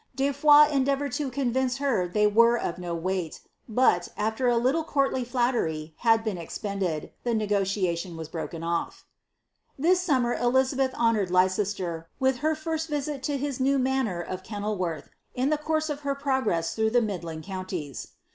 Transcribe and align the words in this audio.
De 0.15 0.31
Foys 0.33 0.71
endeavoured 0.71 1.11
to 1.11 1.29
convince 1.29 1.77
her 1.77 2.07
they 2.07 2.25
were 2.25 2.57
of 2.57 2.79
no 2.79 2.95
weight, 2.95 3.39
but, 3.69 4.07
after 4.17 4.47
a 4.47 4.57
little 4.57 4.83
courtly 4.83 5.23
flattery 5.23 5.93
had 5.97 6.23
been 6.23 6.39
expended, 6.39 7.11
the 7.23 7.35
negotiation 7.35 8.17
was 8.17 8.27
broken 8.27 8.63
off.' 8.63 9.05
This 9.77 10.01
summer 10.01 10.33
Elizabeth 10.33 10.95
honoured 10.95 11.29
Leicester 11.29 12.09
with 12.19 12.37
her 12.37 12.55
first 12.55 12.87
visit 12.89 13.21
to 13.21 13.37
his 13.37 13.59
new 13.59 13.77
manor 13.77 14.21
of 14.21 14.41
Kenil 14.41 14.75
worth, 14.75 15.11
in 15.35 15.51
the 15.51 15.57
course 15.59 15.87
of 15.87 15.99
her 15.99 16.15
progress 16.15 16.73
t}i 16.73 16.81
rough 16.85 16.93
the 16.93 17.01
midland 17.03 17.43
counties. 17.43 18.07